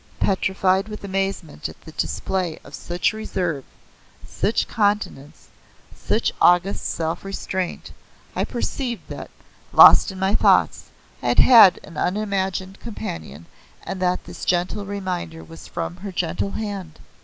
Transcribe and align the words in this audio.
Petrified 0.19 0.87
with 0.89 1.03
amazement 1.03 1.69
at 1.69 1.79
the 1.81 1.91
display 1.91 2.57
of 2.63 2.73
such 2.73 3.13
reserve, 3.13 3.63
such 4.27 4.67
continence, 4.67 5.49
such 5.95 6.31
august 6.41 6.85
self 6.85 7.23
restraint, 7.23 7.91
I 8.35 8.43
perceived 8.43 9.07
that, 9.09 9.29
lost 9.71 10.11
in 10.11 10.17
my 10.17 10.33
thoughts, 10.33 10.85
I 11.21 11.27
had 11.27 11.37
had 11.39 11.79
an 11.83 11.97
unimagined 11.97 12.79
companion 12.79 13.45
and 13.83 14.01
that 14.01 14.23
this 14.23 14.43
gentle 14.43 14.87
reminder 14.87 15.43
was 15.43 15.67
from 15.67 15.97
her 15.97 16.11
gentle 16.11 16.53
hand. 16.53 16.99